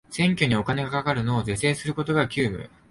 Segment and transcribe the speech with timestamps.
[0.09, 2.71] 選挙にお金がかかるのを是正することが急務